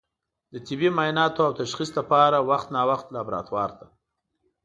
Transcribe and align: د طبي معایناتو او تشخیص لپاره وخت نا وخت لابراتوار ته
د 0.53 0.55
طبي 0.67 0.89
معایناتو 0.97 1.41
او 1.47 1.51
تشخیص 1.61 1.89
لپاره 1.99 2.37
وخت 2.49 2.67
نا 2.75 2.81
وخت 2.89 3.07
لابراتوار 3.15 3.69
ته 3.79 3.87